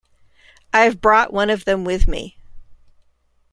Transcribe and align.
I 0.73 0.79
have 0.85 0.99
brought 0.99 1.31
one 1.31 1.51
of 1.51 1.65
them 1.65 1.83
with 1.85 2.07
me. 2.07 2.39